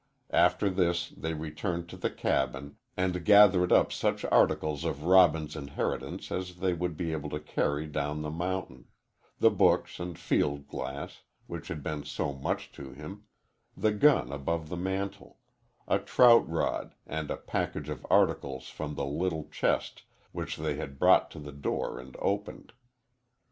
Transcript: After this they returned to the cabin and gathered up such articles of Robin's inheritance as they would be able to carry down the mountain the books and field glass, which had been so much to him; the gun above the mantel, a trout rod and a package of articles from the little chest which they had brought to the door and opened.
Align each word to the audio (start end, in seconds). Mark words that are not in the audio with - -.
After 0.33 0.67
this 0.71 1.09
they 1.09 1.35
returned 1.35 1.87
to 1.89 1.95
the 1.95 2.09
cabin 2.09 2.77
and 2.97 3.23
gathered 3.23 3.71
up 3.71 3.91
such 3.93 4.25
articles 4.31 4.83
of 4.83 5.03
Robin's 5.03 5.55
inheritance 5.55 6.31
as 6.31 6.55
they 6.55 6.73
would 6.73 6.97
be 6.97 7.11
able 7.11 7.29
to 7.29 7.39
carry 7.39 7.85
down 7.85 8.23
the 8.23 8.31
mountain 8.31 8.85
the 9.37 9.51
books 9.51 9.99
and 9.99 10.17
field 10.17 10.67
glass, 10.67 11.21
which 11.45 11.67
had 11.67 11.83
been 11.83 12.03
so 12.03 12.33
much 12.33 12.71
to 12.71 12.93
him; 12.93 13.25
the 13.77 13.91
gun 13.91 14.31
above 14.31 14.69
the 14.69 14.75
mantel, 14.75 15.37
a 15.87 15.99
trout 15.99 16.49
rod 16.49 16.95
and 17.05 17.29
a 17.29 17.37
package 17.37 17.87
of 17.89 18.03
articles 18.09 18.69
from 18.69 18.95
the 18.95 19.05
little 19.05 19.49
chest 19.51 20.01
which 20.31 20.57
they 20.57 20.77
had 20.77 20.97
brought 20.97 21.29
to 21.29 21.37
the 21.37 21.51
door 21.51 21.99
and 21.99 22.17
opened. 22.17 22.73